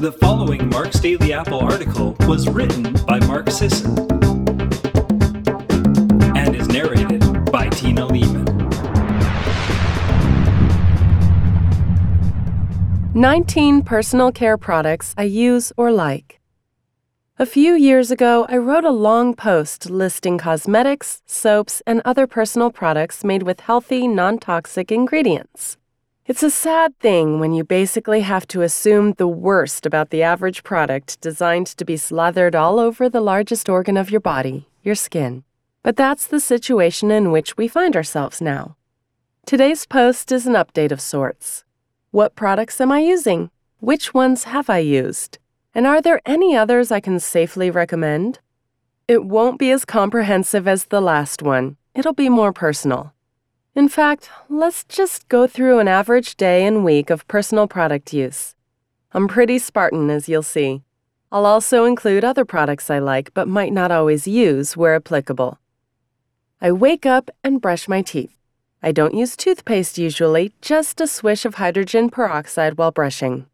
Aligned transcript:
The 0.00 0.12
following 0.12 0.70
Mark's 0.70 0.98
Daily 0.98 1.34
Apple 1.34 1.60
article 1.60 2.16
was 2.20 2.48
written 2.48 2.94
by 3.06 3.20
Mark 3.26 3.50
Sisson 3.50 3.98
and 6.34 6.56
is 6.56 6.68
narrated 6.68 7.20
by 7.52 7.68
Tina 7.68 8.06
Leaman. 8.06 8.46
19 13.12 13.82
personal 13.82 14.32
care 14.32 14.56
products 14.56 15.14
I 15.18 15.24
use 15.24 15.70
or 15.76 15.92
like. 15.92 16.40
A 17.38 17.44
few 17.44 17.74
years 17.74 18.10
ago, 18.10 18.46
I 18.48 18.56
wrote 18.56 18.84
a 18.84 18.90
long 18.90 19.34
post 19.34 19.90
listing 19.90 20.38
cosmetics, 20.38 21.20
soaps, 21.26 21.82
and 21.86 22.00
other 22.06 22.26
personal 22.26 22.70
products 22.70 23.22
made 23.22 23.42
with 23.42 23.60
healthy, 23.60 24.08
non 24.08 24.38
toxic 24.38 24.90
ingredients. 24.90 25.76
It's 26.30 26.44
a 26.44 26.48
sad 26.68 26.96
thing 27.00 27.40
when 27.40 27.52
you 27.52 27.64
basically 27.64 28.20
have 28.20 28.46
to 28.54 28.62
assume 28.62 29.14
the 29.14 29.26
worst 29.26 29.84
about 29.84 30.10
the 30.10 30.22
average 30.22 30.62
product 30.62 31.20
designed 31.20 31.66
to 31.66 31.84
be 31.84 31.96
slathered 31.96 32.54
all 32.54 32.78
over 32.78 33.08
the 33.08 33.20
largest 33.20 33.68
organ 33.68 33.96
of 33.96 34.12
your 34.12 34.20
body, 34.20 34.68
your 34.84 34.94
skin. 34.94 35.42
But 35.82 35.96
that's 35.96 36.28
the 36.28 36.38
situation 36.38 37.10
in 37.10 37.32
which 37.32 37.56
we 37.56 37.66
find 37.66 37.96
ourselves 37.96 38.40
now. 38.40 38.76
Today's 39.44 39.86
post 39.86 40.30
is 40.30 40.46
an 40.46 40.52
update 40.52 40.92
of 40.92 41.00
sorts. 41.00 41.64
What 42.12 42.36
products 42.36 42.80
am 42.80 42.92
I 42.92 43.00
using? 43.00 43.50
Which 43.80 44.14
ones 44.14 44.44
have 44.44 44.70
I 44.70 44.78
used? 44.78 45.40
And 45.74 45.84
are 45.84 46.00
there 46.00 46.20
any 46.24 46.54
others 46.54 46.92
I 46.92 47.00
can 47.00 47.18
safely 47.18 47.72
recommend? 47.72 48.38
It 49.08 49.24
won't 49.24 49.58
be 49.58 49.72
as 49.72 49.84
comprehensive 49.84 50.68
as 50.68 50.84
the 50.84 51.00
last 51.00 51.42
one. 51.42 51.76
It'll 51.92 52.12
be 52.12 52.28
more 52.28 52.52
personal. 52.52 53.14
In 53.74 53.88
fact, 53.88 54.30
let's 54.48 54.82
just 54.82 55.28
go 55.28 55.46
through 55.46 55.78
an 55.78 55.86
average 55.86 56.36
day 56.36 56.66
and 56.66 56.84
week 56.84 57.08
of 57.08 57.28
personal 57.28 57.68
product 57.68 58.12
use. 58.12 58.56
I'm 59.12 59.28
pretty 59.28 59.58
Spartan, 59.60 60.10
as 60.10 60.28
you'll 60.28 60.42
see. 60.42 60.82
I'll 61.30 61.46
also 61.46 61.84
include 61.84 62.24
other 62.24 62.44
products 62.44 62.90
I 62.90 62.98
like 62.98 63.32
but 63.32 63.46
might 63.46 63.72
not 63.72 63.92
always 63.92 64.26
use 64.26 64.76
where 64.76 64.96
applicable. 64.96 65.58
I 66.60 66.72
wake 66.72 67.06
up 67.06 67.30
and 67.44 67.60
brush 67.60 67.86
my 67.86 68.02
teeth. 68.02 68.34
I 68.82 68.90
don't 68.90 69.14
use 69.14 69.36
toothpaste 69.36 69.98
usually, 69.98 70.52
just 70.60 71.00
a 71.00 71.06
swish 71.06 71.44
of 71.44 71.54
hydrogen 71.54 72.10
peroxide 72.10 72.76
while 72.76 72.90
brushing. 72.90 73.46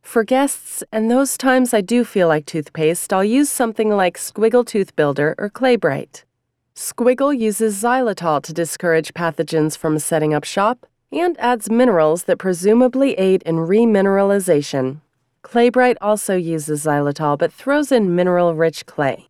For 0.00 0.24
guests 0.24 0.82
and 0.90 1.08
those 1.08 1.38
times 1.38 1.72
I 1.72 1.82
do 1.82 2.04
feel 2.04 2.26
like 2.26 2.46
toothpaste, 2.46 3.12
I'll 3.12 3.22
use 3.22 3.48
something 3.48 3.90
like 3.90 4.18
Squigle 4.18 4.66
Tooth 4.66 4.96
Builder 4.96 5.36
or 5.38 5.48
Clay 5.48 5.76
Bright. 5.76 6.24
Squigle 6.74 7.38
uses 7.38 7.82
xylitol 7.82 8.42
to 8.42 8.52
discourage 8.52 9.12
pathogens 9.12 9.76
from 9.76 9.98
setting 9.98 10.32
up 10.32 10.44
shop 10.44 10.86
and 11.12 11.38
adds 11.38 11.70
minerals 11.70 12.24
that 12.24 12.38
presumably 12.38 13.12
aid 13.14 13.42
in 13.42 13.56
remineralization. 13.56 15.02
Claybright 15.42 15.96
also 16.00 16.34
uses 16.34 16.84
xylitol 16.84 17.36
but 17.36 17.52
throws 17.52 17.92
in 17.92 18.14
mineral 18.14 18.54
rich 18.54 18.86
clay. 18.86 19.28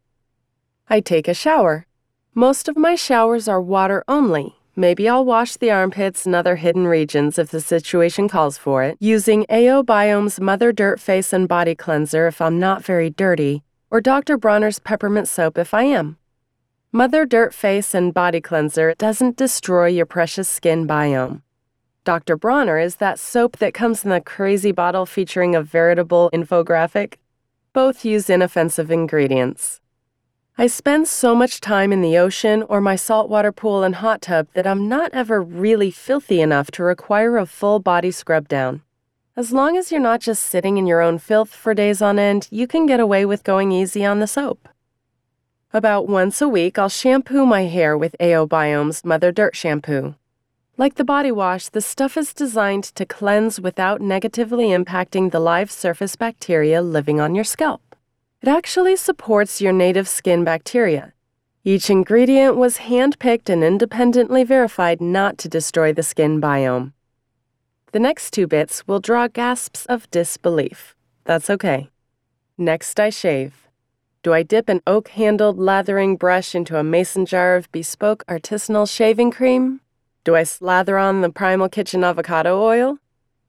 I 0.89 1.01
take 1.01 1.27
a 1.27 1.35
shower. 1.35 1.87
Most 2.33 2.69
of 2.69 2.77
my 2.77 2.95
showers 2.95 3.49
are 3.49 3.61
water 3.61 4.05
only. 4.07 4.55
Maybe 4.77 5.09
I'll 5.09 5.25
wash 5.25 5.57
the 5.57 5.71
armpits 5.71 6.25
and 6.25 6.35
other 6.35 6.57
hidden 6.57 6.87
regions 6.87 7.39
if 7.39 7.51
the 7.51 7.61
situation 7.61 8.29
calls 8.29 8.57
for 8.57 8.85
it, 8.85 8.97
using 9.01 9.45
AOBiome's 9.47 10.41
Mother 10.41 10.73
Dirt 10.73 11.01
Face 11.01 11.33
and 11.33 11.49
Body 11.49 11.75
Cleanser 11.75 12.27
if 12.29 12.41
I'm 12.41 12.59
not 12.59 12.85
very 12.85 13.11
dirty, 13.11 13.65
or 13.91 14.01
Dr. 14.01 14.39
Bronner's 14.39 14.79
Peppermint 14.79 15.29
Soap 15.29 15.59
if 15.59 15.75
I 15.75 15.83
am. 15.83 16.17
Mother 16.95 17.25
Dirt 17.25 17.55
Face 17.55 17.95
and 17.95 18.13
Body 18.13 18.43
Cleanser 18.43 18.93
doesn't 18.99 19.39
destroy 19.39 19.87
your 19.87 20.05
precious 20.05 20.47
skin 20.47 20.87
biome. 20.87 21.41
Dr. 22.05 22.37
Bronner 22.37 22.79
is 22.79 22.97
that 22.97 23.19
soap 23.19 23.57
that 23.61 23.73
comes 23.73 24.05
in 24.05 24.11
the 24.11 24.21
crazy 24.21 24.73
bottle 24.73 25.07
featuring 25.07 25.55
a 25.55 25.63
veritable 25.63 26.29
infographic. 26.35 27.15
Both 27.73 28.05
use 28.05 28.29
inoffensive 28.29 28.91
ingredients. 28.91 29.81
I 30.59 30.67
spend 30.67 31.09
so 31.09 31.35
much 31.35 31.63
time 31.63 31.93
in 31.93 32.03
the 32.03 32.19
ocean 32.19 32.63
or 32.65 32.83
my 32.83 32.97
saltwater 32.97 33.53
pool 33.53 33.83
and 33.83 33.95
hot 33.95 34.21
tub 34.21 34.49
that 34.53 34.67
I'm 34.67 34.87
not 34.87 35.15
ever 35.15 35.41
really 35.41 35.91
filthy 35.91 36.43
enough 36.43 36.71
to 36.73 36.83
require 36.83 37.39
a 37.39 37.47
full 37.47 37.79
body 37.79 38.11
scrub 38.11 38.49
down. 38.49 38.83
As 39.35 39.51
long 39.51 39.79
as 39.79 39.91
you're 39.91 39.99
not 39.99 40.21
just 40.21 40.45
sitting 40.45 40.77
in 40.77 40.87
your 40.87 41.01
own 41.01 41.17
filth 41.17 41.55
for 41.55 41.73
days 41.73 42.03
on 42.03 42.19
end, 42.19 42.49
you 42.51 42.67
can 42.67 42.85
get 42.85 43.01
away 43.01 43.25
with 43.25 43.45
going 43.45 43.73
easy 43.73 44.05
on 44.05 44.19
the 44.19 44.27
soap. 44.27 44.69
About 45.75 46.07
once 46.07 46.43
a 46.43 46.49
week, 46.49 46.79
I'll 46.79 46.91
shampoo 46.91 47.47
my 47.47 47.63
hair 47.63 47.97
with 47.97 48.15
AOBiome's 48.21 49.07
Mother 49.07 49.33
Dirt 49.33 49.57
shampoo. 49.57 50.15
Like 50.77 50.97
the 50.97 51.05
body 51.05 51.33
wash, 51.33 51.71
the 51.71 51.81
stuff 51.81 52.19
is 52.19 52.35
designed 52.35 52.85
to 52.95 53.07
cleanse 53.07 53.59
without 53.59 54.03
negatively 54.03 54.67
impacting 54.67 55.31
the 55.31 55.41
live 55.41 55.71
surface 55.71 56.15
bacteria 56.15 56.83
living 56.83 57.21
on 57.21 57.35
your 57.35 57.45
scalp. 57.45 57.81
It 58.43 58.49
actually 58.49 58.97
supports 58.97 59.63
your 59.63 59.73
native 59.73 60.09
skin 60.09 60.45
bacteria. 60.45 61.15
Each 61.65 61.89
ingredient 61.89 62.57
was 62.57 62.79
handpicked 62.79 63.49
and 63.49 63.65
independently 63.65 64.45
verified 64.45 65.01
not 65.01 65.39
to 65.39 65.49
destroy 65.49 65.95
the 65.95 66.03
skin 66.03 66.39
biome. 66.39 66.93
The 67.93 67.99
next 67.99 68.33
two 68.33 68.47
bits 68.47 68.87
will 68.87 69.01
draw 69.01 69.27
gasps 69.27 69.87
of 69.87 70.11
disbelief. 70.11 70.95
That's 71.25 71.49
okay. 71.49 71.89
Next, 72.59 73.01
I 73.01 73.09
shave. 73.09 73.62
Do 74.23 74.33
I 74.33 74.45
dip 74.45 74.69
an 74.69 74.83
oak 74.87 75.09
handled 75.09 75.59
lathering 75.59 76.15
brush 76.15 76.55
into 76.55 76.79
a 76.79 76.85
mason 76.85 77.27
jar 77.27 77.57
of 77.57 77.71
bespoke 77.73 78.25
artisanal 78.29 78.89
shaving 78.89 79.33
cream? 79.33 79.81
Do 80.23 80.37
I 80.37 80.45
slather 80.45 80.97
on 80.97 81.23
the 81.23 81.31
Primal 81.31 81.69
Kitchen 81.69 82.05
avocado 82.05 82.63
oil? 82.63 82.99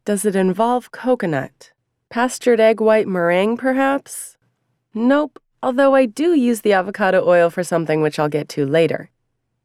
Does 0.04 0.26
it 0.26 0.36
involve 0.36 0.92
coconut? 0.92 1.74
Pastured 2.10 2.60
egg 2.60 2.82
white 2.82 3.08
meringue, 3.08 3.56
perhaps? 3.56 4.36
Nope, 4.96 5.38
although 5.62 5.94
I 5.94 6.08
do 6.08 6.34
use 6.34 6.62
the 6.62 6.74
avocado 6.74 7.24
oil 7.24 7.52
for 7.52 7.64
something 7.64 8.02
which 8.02 8.18
I'll 8.18 8.28
get 8.28 8.50
to 8.50 8.66
later. 8.66 9.12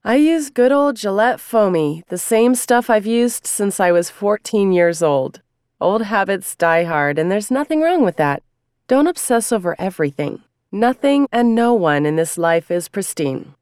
I 0.05 0.17
use 0.17 0.51
good 0.51 0.73
old 0.73 0.97
Gillette 0.97 1.41
Foamy, 1.41 2.05
the 2.09 2.19
same 2.19 2.55
stuff 2.55 2.91
I've 2.91 3.07
used 3.07 3.47
since 3.47 3.81
I 3.81 3.93
was 3.93 4.11
14 4.11 4.73
years 4.73 5.03
old. 5.03 5.41
Old 5.81 6.03
habits 6.03 6.55
die 6.55 6.85
hard, 6.85 7.19
and 7.19 7.31
there's 7.31 7.51
nothing 7.51 7.81
wrong 7.81 8.05
with 8.05 8.17
that. 8.17 8.43
Don't 8.89 9.07
obsess 9.07 9.53
over 9.53 9.75
everything. 9.79 10.43
Nothing 10.71 11.29
and 11.33 11.55
no 11.55 11.73
one 11.73 12.05
in 12.05 12.17
this 12.17 12.37
life 12.37 12.71
is 12.71 12.91
pristine. 12.91 13.55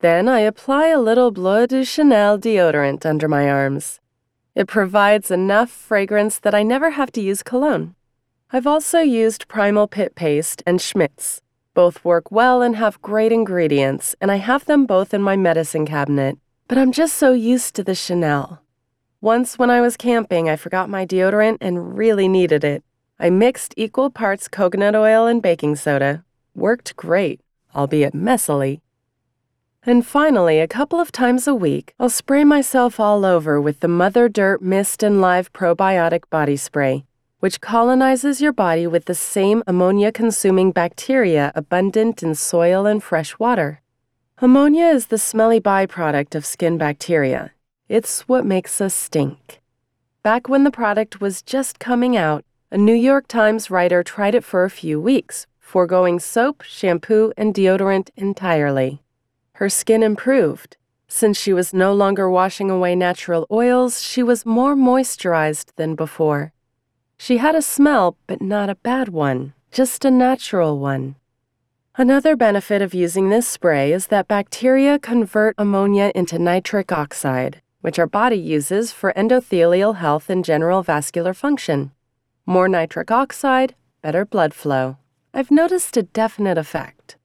Then 0.00 0.28
I 0.28 0.40
apply 0.40 0.88
a 0.88 0.98
little 0.98 1.30
Bleu 1.30 1.68
de 1.68 1.84
Chanel 1.84 2.36
deodorant 2.36 3.06
under 3.06 3.28
my 3.28 3.48
arms. 3.48 4.00
It 4.56 4.66
provides 4.66 5.30
enough 5.30 5.70
fragrance 5.70 6.40
that 6.40 6.52
I 6.52 6.64
never 6.64 6.90
have 6.90 7.12
to 7.12 7.20
use 7.20 7.44
cologne. 7.44 7.94
I've 8.50 8.66
also 8.66 8.98
used 8.98 9.46
Primal 9.46 9.86
Pit 9.86 10.16
Paste 10.16 10.64
and 10.66 10.80
Schmidt's. 10.80 11.42
Both 11.74 12.04
work 12.04 12.32
well 12.32 12.60
and 12.60 12.74
have 12.74 13.00
great 13.02 13.30
ingredients, 13.30 14.16
and 14.20 14.32
I 14.32 14.36
have 14.36 14.64
them 14.64 14.84
both 14.84 15.14
in 15.14 15.22
my 15.22 15.36
medicine 15.36 15.86
cabinet, 15.86 16.38
but 16.66 16.76
I'm 16.76 16.90
just 16.90 17.14
so 17.14 17.34
used 17.34 17.76
to 17.76 17.84
the 17.84 17.94
Chanel. 17.94 18.62
Once 19.20 19.60
when 19.60 19.70
I 19.70 19.80
was 19.80 19.96
camping, 19.96 20.48
I 20.48 20.56
forgot 20.56 20.90
my 20.90 21.06
deodorant 21.06 21.58
and 21.60 21.96
really 21.96 22.26
needed 22.26 22.64
it. 22.64 22.82
I 23.18 23.30
mixed 23.30 23.72
equal 23.78 24.10
parts 24.10 24.46
coconut 24.46 24.94
oil 24.94 25.26
and 25.26 25.40
baking 25.40 25.76
soda. 25.76 26.22
Worked 26.54 26.96
great, 26.96 27.40
albeit 27.74 28.12
messily. 28.12 28.80
And 29.84 30.04
finally, 30.04 30.60
a 30.60 30.68
couple 30.68 31.00
of 31.00 31.12
times 31.12 31.46
a 31.46 31.54
week, 31.54 31.94
I'll 31.98 32.10
spray 32.10 32.44
myself 32.44 33.00
all 33.00 33.24
over 33.24 33.60
with 33.60 33.80
the 33.80 33.88
Mother 33.88 34.28
Dirt 34.28 34.60
Mist 34.60 35.02
and 35.02 35.20
Live 35.20 35.52
Probiotic 35.52 36.28
Body 36.28 36.56
Spray, 36.56 37.04
which 37.40 37.60
colonizes 37.60 38.42
your 38.42 38.52
body 38.52 38.86
with 38.86 39.04
the 39.04 39.14
same 39.14 39.62
ammonia 39.66 40.12
consuming 40.12 40.72
bacteria 40.72 41.52
abundant 41.54 42.22
in 42.22 42.34
soil 42.34 42.84
and 42.84 43.02
fresh 43.02 43.38
water. 43.38 43.80
Ammonia 44.38 44.86
is 44.86 45.06
the 45.06 45.18
smelly 45.18 45.60
byproduct 45.60 46.34
of 46.34 46.44
skin 46.44 46.76
bacteria. 46.76 47.52
It's 47.88 48.22
what 48.22 48.44
makes 48.44 48.80
us 48.80 48.94
stink. 48.94 49.62
Back 50.22 50.48
when 50.48 50.64
the 50.64 50.72
product 50.72 51.20
was 51.20 51.40
just 51.40 51.78
coming 51.78 52.16
out, 52.16 52.44
a 52.70 52.76
New 52.76 52.94
York 52.94 53.28
Times 53.28 53.70
writer 53.70 54.02
tried 54.02 54.34
it 54.34 54.42
for 54.42 54.64
a 54.64 54.70
few 54.70 55.00
weeks, 55.00 55.46
foregoing 55.60 56.18
soap, 56.18 56.62
shampoo, 56.62 57.32
and 57.36 57.54
deodorant 57.54 58.10
entirely. 58.16 59.02
Her 59.54 59.68
skin 59.68 60.02
improved. 60.02 60.76
Since 61.06 61.38
she 61.38 61.52
was 61.52 61.72
no 61.72 61.94
longer 61.94 62.28
washing 62.28 62.68
away 62.68 62.96
natural 62.96 63.46
oils, 63.52 64.02
she 64.02 64.20
was 64.20 64.44
more 64.44 64.74
moisturized 64.74 65.76
than 65.76 65.94
before. 65.94 66.52
She 67.16 67.36
had 67.36 67.54
a 67.54 67.62
smell, 67.62 68.16
but 68.26 68.42
not 68.42 68.68
a 68.68 68.74
bad 68.74 69.10
one, 69.10 69.54
just 69.70 70.04
a 70.04 70.10
natural 70.10 70.78
one. 70.80 71.14
Another 71.96 72.34
benefit 72.34 72.82
of 72.82 72.92
using 72.92 73.30
this 73.30 73.46
spray 73.46 73.92
is 73.92 74.08
that 74.08 74.26
bacteria 74.26 74.98
convert 74.98 75.54
ammonia 75.56 76.10
into 76.16 76.38
nitric 76.38 76.90
oxide, 76.90 77.62
which 77.80 77.98
our 77.98 78.08
body 78.08 78.36
uses 78.36 78.90
for 78.90 79.12
endothelial 79.16 79.96
health 79.96 80.28
and 80.28 80.44
general 80.44 80.82
vascular 80.82 81.32
function. 81.32 81.92
More 82.48 82.68
nitric 82.68 83.10
oxide, 83.10 83.74
better 84.02 84.24
blood 84.24 84.54
flow. 84.54 84.98
I've 85.34 85.50
noticed 85.50 85.96
a 85.96 86.04
definite 86.04 86.56
effect. 86.56 87.16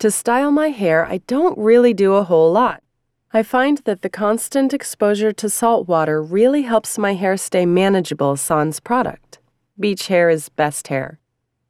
To 0.00 0.10
style 0.10 0.50
my 0.50 0.70
hair, 0.70 1.06
I 1.06 1.18
don't 1.28 1.56
really 1.56 1.94
do 1.94 2.14
a 2.14 2.24
whole 2.24 2.50
lot. 2.50 2.82
I 3.32 3.44
find 3.44 3.78
that 3.84 4.02
the 4.02 4.08
constant 4.08 4.74
exposure 4.74 5.32
to 5.32 5.48
salt 5.48 5.86
water 5.86 6.20
really 6.20 6.62
helps 6.62 6.98
my 6.98 7.14
hair 7.14 7.36
stay 7.36 7.66
manageable 7.66 8.36
sans 8.36 8.80
product. 8.80 9.38
beach 9.78 10.08
hair 10.08 10.28
is 10.28 10.48
best 10.48 10.88
hair. 10.88 11.20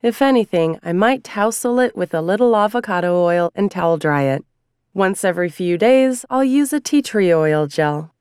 If 0.00 0.22
anything, 0.22 0.78
I 0.82 0.92
might 0.94 1.24
tousle 1.24 1.78
it 1.78 1.94
with 1.94 2.14
a 2.14 2.22
little 2.22 2.56
avocado 2.56 3.22
oil 3.22 3.50
and 3.54 3.70
towel 3.70 3.98
dry 3.98 4.22
it. 4.22 4.44
Once 4.94 5.24
every 5.24 5.50
few 5.50 5.76
days, 5.76 6.24
I'll 6.30 6.44
use 6.44 6.72
a 6.72 6.80
tea 6.80 7.02
tree 7.02 7.34
oil 7.34 7.66
gel. 7.66 8.14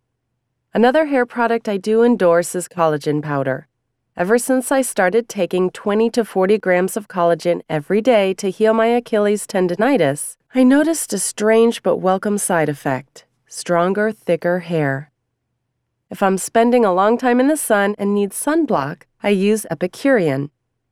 Another 0.74 1.06
hair 1.06 1.26
product 1.26 1.70
I 1.70 1.78
do 1.78 2.04
endorse 2.04 2.54
is 2.54 2.68
collagen 2.68 3.22
powder. 3.22 3.68
Ever 4.18 4.38
since 4.38 4.72
I 4.72 4.82
started 4.82 5.28
taking 5.28 5.70
20 5.72 6.10
to 6.12 6.24
40 6.24 6.58
grams 6.60 6.96
of 6.96 7.10
collagen 7.10 7.64
every 7.68 8.00
day 8.00 8.34
to 8.36 8.50
heal 8.50 8.74
my 8.74 8.86
Achilles 8.86 9.46
tendonitis, 9.46 10.38
I 10.54 10.64
noticed 10.64 11.12
a 11.12 11.20
strange 11.20 11.84
but 11.84 11.98
welcome 11.98 12.38
side 12.38 12.70
effect 12.70 13.26
stronger, 13.46 14.14
thicker 14.14 14.60
hair. 14.60 15.12
If 16.10 16.24
I'm 16.24 16.38
spending 16.38 16.86
a 16.86 16.94
long 16.94 17.18
time 17.18 17.42
in 17.42 17.50
the 17.50 17.58
sun 17.58 17.94
and 17.98 18.16
need 18.16 18.30
sunblock, 18.30 19.02
I 19.22 19.30
use 19.32 19.66
Epicuren. 19.70 20.50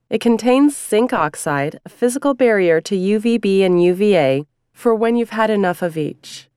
It 0.10 0.20
contains 0.20 0.75
zinc 0.75 1.14
oxide, 1.14 1.80
a 1.86 1.90
physical 1.90 2.34
barrier 2.34 2.81
to 2.81 2.94
UVB 2.94 3.62
and 3.62 3.81
UVA, 3.81 4.46
for 4.74 4.94
when 4.94 5.16
you've 5.16 5.30
had 5.30 5.50
enough 5.50 5.81
of 5.81 5.96
each. 5.96 6.50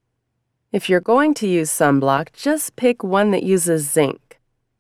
If 0.73 0.89
you're 0.89 1.01
going 1.01 1.33
to 1.35 1.47
use 1.47 1.71
sunblock, 1.71 2.33
just 2.33 2.75
pick 2.75 3.05
one 3.05 3.31
that 3.31 3.45
uses 3.45 3.89
zinc. 3.89 4.26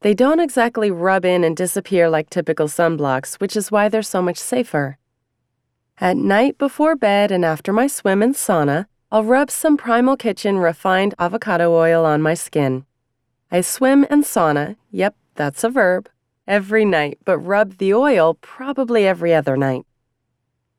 They 0.07 0.15
don't 0.15 0.39
exactly 0.39 0.93
rub 0.93 1.25
in 1.25 1.43
and 1.43 1.57
disappear 1.57 2.09
like 2.09 2.31
typical 2.31 2.69
sunblocks, 2.69 3.41
which 3.41 3.57
is 3.57 3.73
why 3.73 3.89
they're 3.89 4.03
so 4.03 4.23
much 4.23 4.39
safer. 4.39 4.99
At 5.99 6.17
night 6.17 6.59
before 6.59 6.95
bed 6.95 7.33
and 7.33 7.45
after 7.45 7.73
my 7.73 7.89
swim 7.89 8.23
and 8.23 8.33
sauna, 8.33 8.87
I'll 9.11 9.25
rub 9.25 9.51
some 9.51 9.77
Primal 9.77 10.17
Kitchen 10.17 10.59
refined 10.59 11.17
avocado 11.19 11.75
oil 11.75 12.05
on 12.05 12.23
my 12.23 12.35
skin. 12.35 12.85
I 13.51 13.63
swim 13.63 14.07
and 14.09 14.23
sauna, 14.23 14.77
yep, 14.93 15.17
that's 15.35 15.65
a 15.65 15.71
verb, 15.71 16.09
every 16.47 16.85
night, 16.85 17.19
but 17.25 17.39
rub 17.39 17.79
the 17.79 17.93
oil 17.93 18.35
probably 18.35 19.09
every 19.09 19.35
other 19.35 19.57
night. 19.57 19.87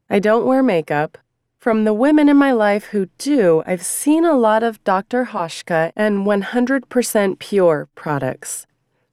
I 0.10 0.20
don't 0.20 0.46
wear 0.46 0.64
makeup. 0.64 1.18
From 1.58 1.84
the 1.84 1.94
women 1.94 2.30
in 2.30 2.38
my 2.38 2.54
life 2.54 2.86
who 2.86 3.08
do, 3.18 3.62
I've 3.68 3.84
seen 3.84 4.24
a 4.24 4.38
lot 4.38 4.64
of 4.64 4.82
Dr. 4.86 5.26
Hauschka 5.26 5.92
and 5.98 6.26
100% 6.26 7.40
pure 7.40 7.90
products. 7.94 8.68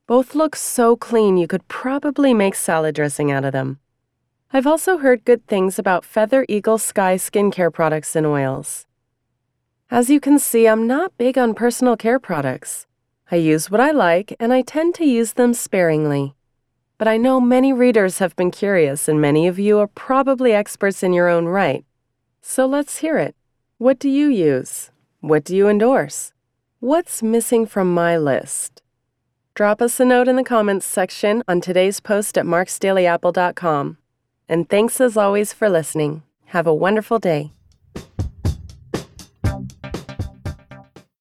Both 0.06 0.35
look 0.35 0.55
so 0.55 0.97
clean 0.97 1.39
you 1.39 1.47
could 1.47 1.67
probably 1.67 2.35
make 2.35 2.55
salad 2.55 2.95
dressing 2.95 3.33
out 3.33 3.45
of 3.45 3.53
them. 3.53 3.79
I've 4.53 4.67
also 4.67 4.99
heard 4.99 5.25
good 5.25 5.47
things 5.47 5.79
about 5.79 6.05
Feather 6.05 6.45
Eagle 6.47 6.77
Sky 6.77 7.17
skincare 7.17 7.73
products 7.73 8.15
and 8.15 8.27
oils. 8.27 8.87
As 9.91 10.11
you 10.11 10.21
can 10.21 10.39
see, 10.39 10.69
I'm 10.69 10.87
not 10.87 11.17
big 11.17 11.39
on 11.39 11.55
personal 11.55 11.97
care 11.97 12.19
products. 12.19 12.87
I 13.31 13.37
use 13.37 13.71
what 13.71 13.81
I 13.81 13.93
like, 13.93 14.37
and 14.39 14.53
I 14.53 14.61
tend 14.61 14.95
to 14.97 15.06
use 15.06 15.33
them 15.33 15.55
sparingly. 15.55 16.35
But 16.99 17.09
I 17.09 17.17
know 17.17 17.41
many 17.41 17.73
readers 17.73 18.19
have 18.19 18.37
been 18.37 18.51
curious, 18.51 19.09
and 19.09 19.21
many 19.23 19.47
of 19.47 19.59
you 19.59 19.79
are 19.79 19.89
probably 19.89 20.53
experts 20.53 21.03
in 21.03 21.15
your 21.15 21.29
own 21.29 21.47
right. 21.47 21.85
So 22.43 22.67
let's 22.67 22.99
hear 22.99 23.17
it. 23.17 23.35
What 23.79 23.99
do 23.99 24.11
you 24.11 24.29
use? 24.29 24.91
What 25.21 25.45
do 25.45 25.56
you 25.56 25.67
endorse? 25.67 26.35
What's 26.81 27.23
missing 27.23 27.65
from 27.65 27.95
my 27.95 28.19
list? 28.19 28.83
Drop 29.55 29.81
us 29.81 30.01
a 30.01 30.05
note 30.05 30.27
in 30.27 30.35
the 30.35 30.43
comments 30.43 30.85
section 30.85 31.45
on 31.47 31.61
today's 31.61 32.01
post 32.01 32.37
at 32.37 32.45
marksdailyapple.com. 32.45 33.99
And 34.49 34.69
thanks 34.69 35.01
as 35.01 35.17
always 35.17 35.53
for 35.53 35.71
listening. 35.71 36.25
Have 36.47 36.67
a 36.67 36.75
wonderful 36.75 37.21
day. 37.21 37.53